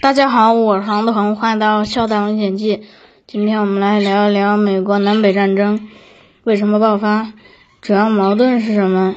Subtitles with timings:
[0.00, 2.76] 大家好，我是黄德恒，欢迎到《笑谈文献记》。
[3.26, 5.88] 今天我们来聊一聊美国南北战争
[6.44, 7.32] 为什么爆发，
[7.80, 9.16] 主要矛盾是什么？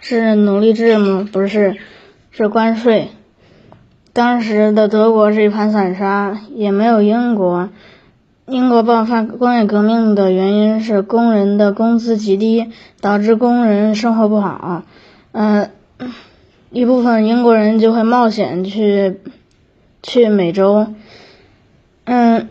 [0.00, 1.28] 是奴隶制吗？
[1.32, 1.76] 不是，
[2.30, 3.08] 是关税。
[4.12, 7.68] 当时的德国是一盘散沙，也没有英国。
[8.46, 12.70] 英国爆发工业革命的原因是工人的工资极低，
[13.00, 14.84] 导致工人生活不好。
[15.32, 15.70] 嗯，
[16.70, 19.16] 一部分英国人就会冒险去
[20.04, 20.86] 去美洲。
[22.04, 22.50] 嗯，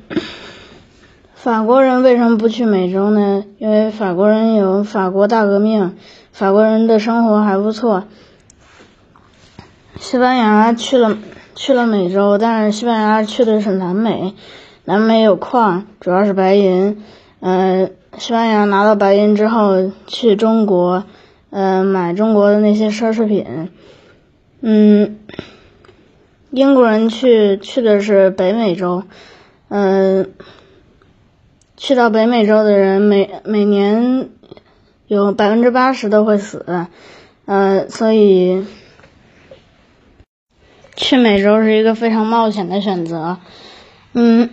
[1.35, 3.45] 法国人为什么不去美洲呢？
[3.59, 5.95] 因为法国人有法国大革命，
[6.31, 8.05] 法国人的生活还不错。
[9.97, 11.15] 西班牙去了
[11.53, 14.33] 去了美洲，但是西班牙去的是南美。
[14.85, 17.03] 南美有矿，主要是白银。
[17.39, 21.03] 嗯，西班牙拿到白银之后，去中国，
[21.51, 23.69] 嗯，买中国的那些奢侈品。
[24.61, 25.19] 嗯，
[26.53, 29.03] 英国人去去的是北美洲，
[29.69, 30.31] 嗯，
[31.75, 34.29] 去到北美洲的人每每年
[35.07, 36.87] 有百分之八十都会死，
[37.45, 38.67] 嗯，所以
[40.95, 43.39] 去美洲是一个非常冒险的选择。
[44.13, 44.51] 嗯。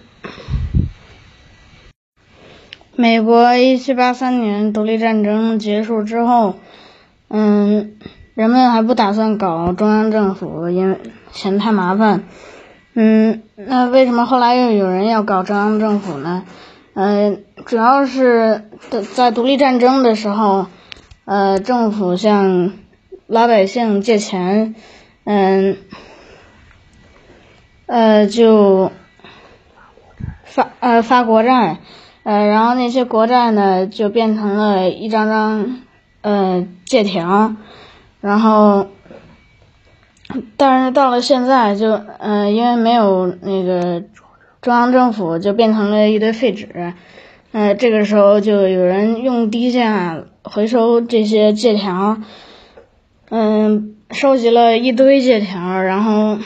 [2.97, 6.55] 美国一七八三年独立战争结束之后，
[7.29, 7.97] 嗯，
[8.41, 10.99] 人们还不打算搞中央政府，因为
[11.31, 12.23] 嫌太麻烦。
[12.95, 16.45] 嗯，那为什么后来又有人要搞中央政府呢？
[16.95, 18.71] 嗯，主要是
[19.15, 20.69] 在独立战争的时候，
[21.27, 22.73] 呃，政府向
[23.27, 24.75] 老百姓借钱，
[25.25, 25.77] 嗯，
[27.85, 28.91] 呃，就
[30.45, 31.77] 发呃发国债。
[32.23, 35.81] 呃，然后那些国债呢，就变成了一张张
[36.23, 37.55] 呃借条，
[38.21, 38.87] 然后，
[40.57, 44.03] 但是到了现在，就呃因为没有那个
[44.61, 46.95] 中央政府，就变成了一堆废纸，
[47.53, 52.19] 呃，这个时候就有人用低价回收这些借条，
[53.31, 56.39] 嗯，收集了一堆借条，然后，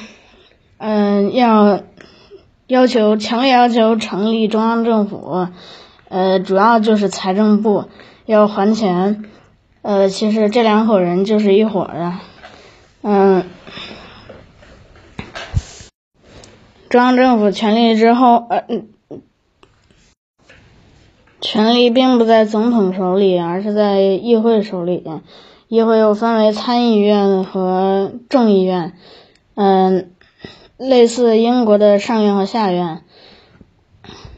[0.79, 1.81] 嗯，要。
[2.67, 5.49] 要求强烈要求成立中央政府，
[6.09, 7.85] 呃，主要就是财政部
[8.25, 9.27] 要还钱，
[9.85, 12.15] 呃，其实这两伙人就是一伙的，
[13.03, 13.45] 嗯，
[16.89, 18.65] 中央政府权力之后，呃，
[21.43, 25.05] 权力并不在总统手里，而是在议会手里，
[25.69, 28.95] 议会又分为参议院和众议院，
[29.55, 30.11] 嗯。
[30.77, 33.05] 类似英国的上院和下院，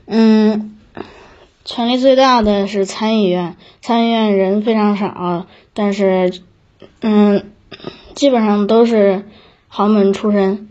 [0.04, 0.75] 嗯，
[1.66, 6.40] 权力最大的是参议院，参议院人非常少，但是，
[7.00, 7.50] 嗯，
[8.14, 9.26] 基本上都是
[9.68, 10.70] 豪门出身，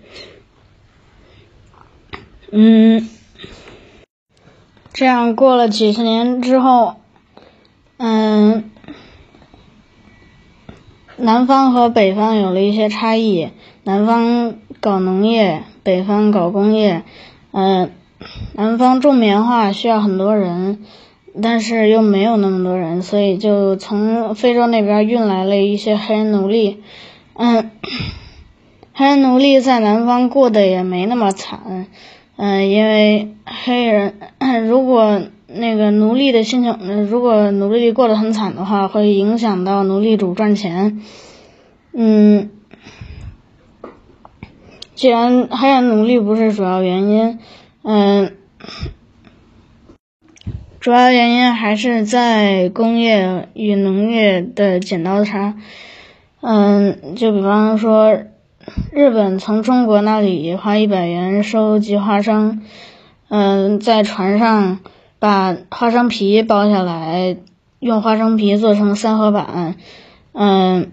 [2.50, 3.08] 嗯，
[4.94, 6.96] 这样过了几十年之后，
[7.98, 8.72] 嗯，
[11.18, 13.50] 南方和北方有了一些差异，
[13.84, 14.56] 南方。
[14.82, 17.02] 搞农业，北方搞工业，
[17.50, 17.92] 嗯，
[18.54, 20.86] 南方种棉花需要很多人，
[21.42, 26.82] 但是又没有那么多人，所以就从非洲那边运来了一些黑人奴隶，
[27.34, 27.72] 嗯，
[28.94, 31.88] 黑人奴隶在南方过得也没那么惨，
[32.38, 34.14] 嗯，因为黑人
[34.68, 41.02] 如果那个奴隶的心情，如果奴隶过得很惨的话，会影响到奴隶主赚钱，
[41.94, 42.52] 嗯。
[44.96, 47.40] 既然黑人奴隶不是主要原因，
[47.88, 48.34] 嗯，
[50.80, 55.54] 主要原因还是在工业与农业的剪刀差，
[56.42, 58.24] 嗯，就比方说，
[58.92, 62.64] 日本从中国那里花一百元收集花生，
[63.30, 64.80] 嗯，在船上
[65.20, 67.38] 把花生皮剥下来，
[67.78, 69.76] 用花生皮做成三合板，
[70.34, 70.90] 嗯，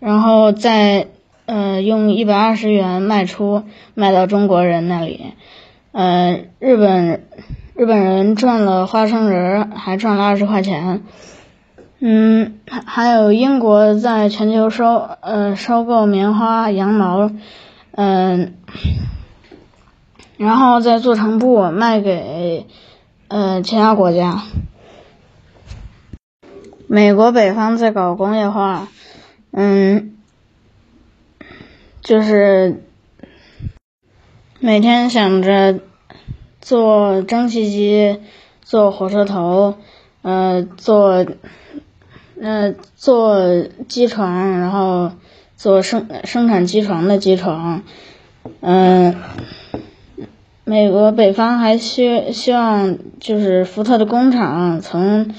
[0.00, 1.06] 然后再。
[1.44, 3.64] 呃，用一百二十元卖出，
[3.94, 5.34] 卖到中国人那里，
[5.90, 7.26] 呃，日本
[7.74, 11.02] 日本人赚了花生仁，还赚了二十块钱。
[11.98, 17.30] 嗯，还有英国在全球收呃收购棉花、羊毛，
[17.90, 18.54] 嗯，
[20.36, 22.66] 然后再做成布卖给
[23.28, 24.42] 呃其他国家。
[26.86, 28.88] 美国北方在搞工业化，
[29.50, 30.10] 嗯。
[32.02, 32.82] 就是
[34.58, 35.78] 每天想着
[36.60, 38.18] 做蒸汽机、
[38.60, 39.76] 做火车头、
[40.22, 41.24] 呃做
[42.40, 45.12] 呃做机床，然后
[45.56, 47.82] 做生生产机床的机床，
[48.60, 49.14] 嗯，
[50.64, 55.32] 美国北方还希希望就是福特的工厂从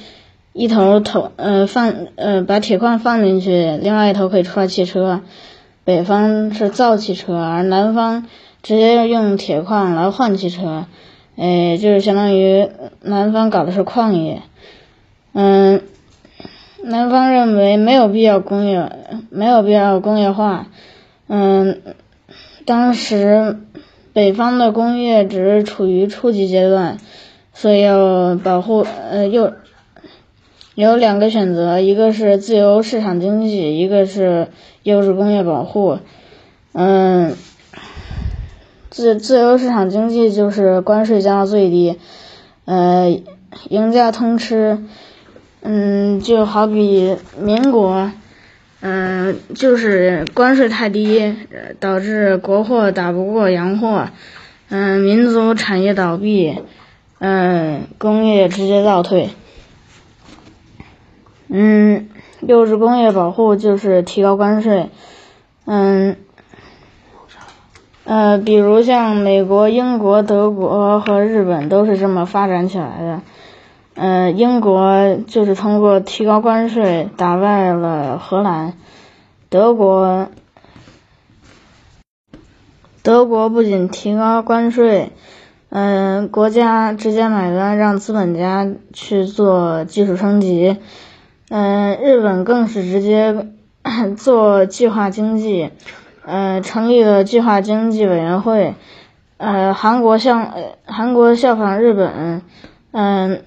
[0.54, 5.20] 一头投呃放呃把铁矿放进去，另外一头可以出来汽车。
[5.86, 8.28] 北方是造汽车，而南方
[8.62, 10.86] 直接用铁矿来换汽车，
[11.36, 12.70] 哎，就是相当于
[13.02, 14.42] 南方搞的是矿业。
[15.34, 15.82] 嗯，
[16.84, 18.92] 南方认为没有必要工业，
[19.30, 20.68] 没有必要工业化。
[21.28, 21.82] 嗯，
[22.66, 23.60] 当时
[24.14, 26.98] 北方的工业只是处于初级阶段，
[27.54, 29.54] 所以要保护呃又。
[30.76, 34.48] 有两个选择，一个是自由市场经济，一个是
[34.84, 36.00] 优质工业保护。
[36.72, 37.36] 嗯，
[38.90, 42.00] 自自由市场经济就是关税降到最低，
[42.66, 43.22] 呃，
[43.70, 44.84] 赢家通吃。
[45.66, 48.12] 嗯，就好比民国，
[48.82, 51.34] 嗯，就是关税太低，
[51.80, 54.10] 导致国货打不过洋货，
[54.68, 56.58] 嗯，民族产业倒闭，
[57.20, 59.30] 嗯，工业直接倒退。
[61.56, 62.10] 嗯，
[62.42, 64.90] 优质工业保护就是提高关税，
[65.66, 66.18] 嗯，
[68.06, 73.22] 呃，比如像美国、英国、德国和日本都是这么发展起来的，
[73.94, 78.74] 呃，英国就是通过提高关税打败了荷兰，
[79.50, 80.30] 德国，
[83.04, 85.12] 德国不仅提高关税，
[85.70, 90.78] 嗯，国家直接买单，让资本家去做技术升级。
[91.56, 93.46] 嗯，日本更是直接
[94.18, 95.70] 做计划经济，
[96.26, 98.74] 呃，成立了计划经济委员会。
[99.38, 100.52] 呃，韩国像
[100.88, 102.42] 韩国效仿日本，
[102.92, 103.44] 嗯，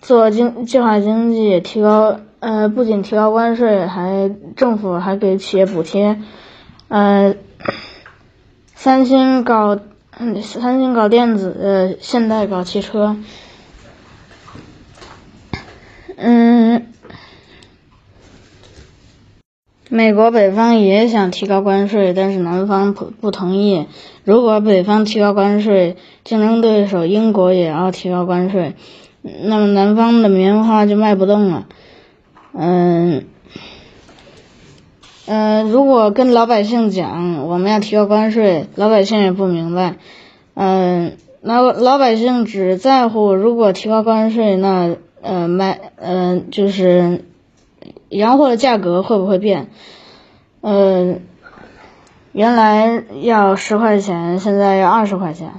[0.00, 6.18] 做经计划经济，提高呃，不仅提高关税，还政府还给企业补贴。
[6.88, 7.34] 呃，
[8.74, 9.78] 三星搞
[10.42, 13.16] 三星搞电子，现代搞汽车。
[16.16, 16.53] 嗯。
[19.94, 23.86] 美国北方也想提高关税，但是南方不不同意。
[24.24, 28.74] 如果北方提高关税，竞争对手英国也要提高关税，
[29.22, 31.68] 那么南方的棉花就卖不动了。
[32.54, 33.26] 嗯，
[35.26, 39.94] 嗯，如果跟老百姓讲我们要提高关税，老百姓也不明白。
[40.54, 47.24] 嗯，老老百姓只在乎如果提高关税，那呃卖呃就是。
[48.16, 49.70] 洋货的价格会不会变？
[50.60, 51.16] 呃，
[52.32, 55.50] 原来要十块钱，现在要二十块钱，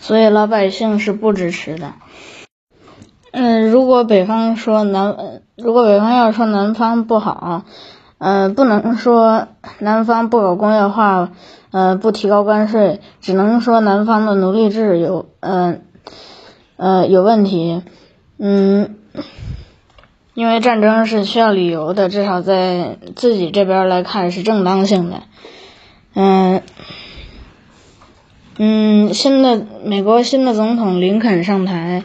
[0.00, 1.92] 所以老百姓是不支持的。
[3.30, 7.62] 嗯，如果北方说南，如果北方要说南方不好，
[8.18, 9.46] 嗯，不能说
[9.78, 11.30] 南方不搞工业化，
[11.70, 15.82] 呃，不提高关税，只能说南方的奴隶制有，嗯，
[16.76, 17.82] 呃，有问题，
[18.38, 18.96] 嗯。
[20.40, 25.24] 因为战争是需要理由的，至少在自己这边来看是正当性的。
[26.14, 26.62] 嗯
[28.56, 32.04] 嗯，新的美国新的总统林肯上台，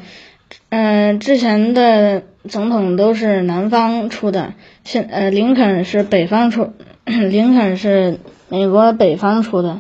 [0.68, 4.52] 嗯，之前的总统都是南方出的，
[4.84, 6.74] 现呃林肯是北方出，
[7.06, 9.80] 林肯是美国北方出的。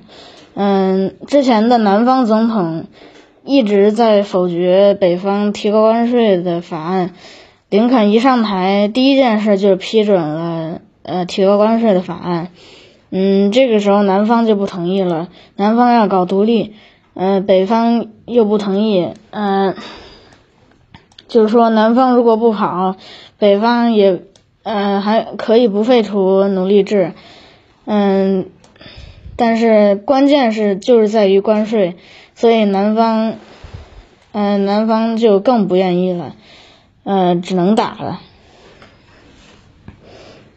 [0.53, 2.85] 嗯，之前的南方总统
[3.43, 7.09] 一直在否决北方提高关税的法案。
[7.69, 12.49] 林肯一上台，第一件事就是批准了呃提高关税的法案。
[13.09, 16.73] 嗯，这个时候南方就不同意了，南方要搞独立，
[17.13, 19.75] 嗯，北方又不同意，嗯，
[21.27, 22.97] 就是说南方如果不好，
[23.39, 24.21] 北方也
[24.63, 27.13] 嗯还可以不废除奴隶制，
[27.85, 28.47] 嗯，
[29.35, 31.95] 但是关键是就是在于关税，
[32.35, 33.35] 所以南方
[34.33, 36.35] 嗯南方就更不愿意了。
[37.05, 38.19] 呃，只能打了。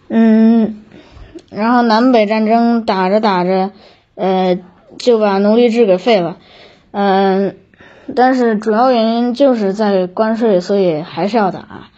[0.09, 0.83] 嗯，
[1.51, 3.71] 然后南北战争打着打着，
[4.15, 4.59] 呃，
[4.99, 6.39] 就把奴隶制给废了。
[6.91, 7.55] 嗯，
[8.17, 11.91] 但是主要原因就是在关税，所以还是要打。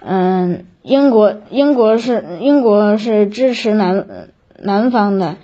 [0.00, 5.36] 嗯，英国英国是英国是支持南南方的，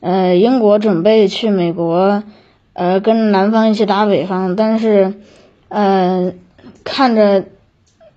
[0.00, 2.22] 呃，英国准备去美国，
[2.72, 5.16] 呃，跟南方一起打北方，但是，
[5.68, 6.32] 呃，
[6.82, 7.44] 看着。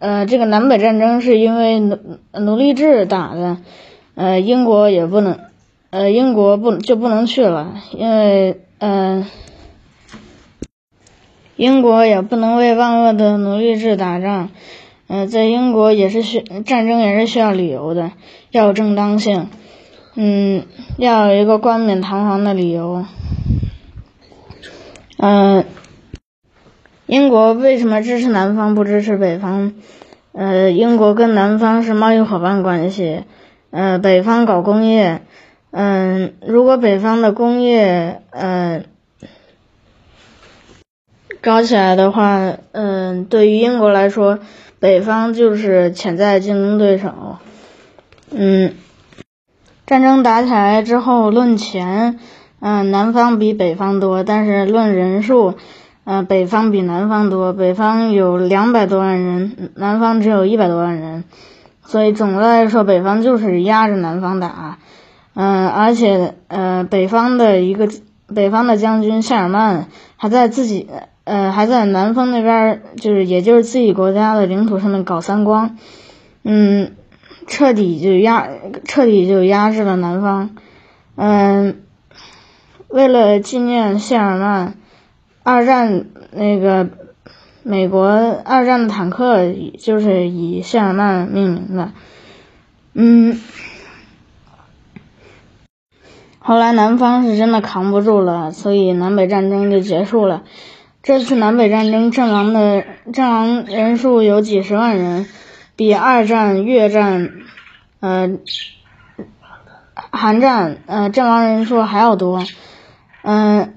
[0.03, 1.97] 呃，这个南北战争是因为奴
[2.33, 3.55] 奴隶制打的，
[4.15, 5.39] 呃，英国也不能，
[5.91, 9.25] 呃，英国不就不能去了，因为，嗯，
[11.55, 14.49] 英国也不能为万恶的奴隶制打仗，
[15.07, 18.11] 呃，在英国也是需战争也是需要理由的，
[18.51, 19.47] 要有正当性，
[20.15, 20.65] 嗯，
[20.97, 23.05] 要有一个冠冕堂皇的理由。
[25.17, 25.63] 嗯，
[27.05, 29.73] 英国为什么支持南方不支持北方？
[30.31, 33.23] 呃，英国跟南方是贸易伙伴关系，
[33.71, 35.21] 呃，北方搞工业，
[35.71, 38.83] 嗯，如果北方的工业，呃，
[41.41, 44.39] 搞起来的话，嗯，对于英国来说，
[44.79, 47.37] 北方就是潜在竞争对手，
[48.31, 48.73] 嗯，
[49.85, 52.17] 战争打起来之后，论钱，
[52.59, 55.55] 嗯，南方比北方多，但是论人数。
[56.05, 61.23] 呃，北方比南方多，北方有两百多万人，南方只有一百多万人，
[61.85, 64.79] 所以总的来说，北方就是压着南方打。
[65.33, 67.87] 嗯，而且呃，北方的一个
[68.35, 70.89] 北方的将军谢尔曼还在自己
[71.23, 75.77] 呃还在南方那边，就是也就是自己国家的领土上面搞三光，
[76.43, 76.91] 嗯，
[77.47, 78.49] 彻底就压
[78.83, 80.49] 彻底就压制了南方。
[81.15, 81.81] 嗯，
[82.89, 84.73] 为了纪念谢尔曼。
[85.43, 86.89] 二战那个
[87.63, 88.07] 美国
[88.45, 91.91] 二战的坦克就是以谢尔曼命名的，
[92.93, 93.41] 嗯，
[96.39, 100.43] 后来南方是真的扛不住了，所以南北战争就结束了。
[101.01, 105.25] 这次南北战争阵亡的阵亡人数有几十万人，
[105.75, 107.31] 比二战、越战、
[107.99, 108.29] 呃、
[109.93, 112.43] 韩战呃阵亡人数还要多，
[113.23, 113.73] 嗯。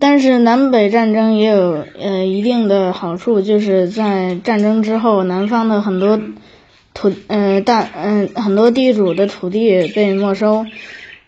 [0.00, 6.20] 但是南北战争也有呃一定的好处，就是在战争之后，南方的很多
[6.94, 10.66] 土呃大嗯很多地主的土地被没收，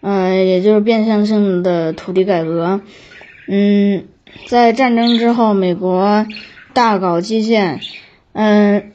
[0.03, 2.81] 嗯也就是变相性的土地改革，
[3.49, 4.05] 嗯
[4.47, 6.25] 在战争之后，美国
[6.73, 7.81] 大搞基建，
[8.33, 8.93] 嗯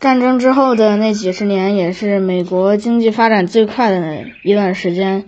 [0.00, 5.24] 战争之后的那几十年也是美国经济发展最快的一段时间。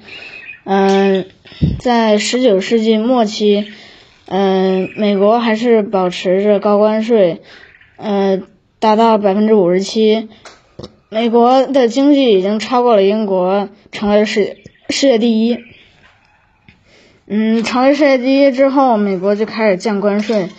[0.73, 1.27] 嗯，
[1.81, 3.67] 在十九世纪末期，
[4.27, 7.41] 嗯，美国还是保持着高关税，
[7.97, 8.41] 呃，
[8.79, 10.29] 达到百分之五十七。
[11.09, 14.59] 美国的经济已经超过了英国，成为世
[14.91, 15.59] 世界第一。
[17.27, 20.51] 嗯，成为世界第一之后，美国就开始降关税，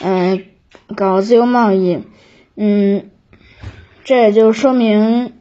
[0.00, 0.44] 嗯，
[0.94, 2.04] 搞自由贸易。
[2.54, 3.10] 嗯，
[4.04, 5.32] 这也就说明。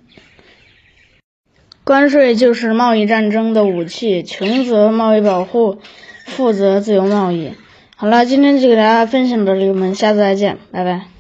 [1.88, 5.78] 关税就是贸易战争的武器，穷则贸易保护，
[6.26, 7.54] 富则自由贸易。
[7.96, 11.17] 好了，今天就给大家分享到这里，我们下次再见，拜拜。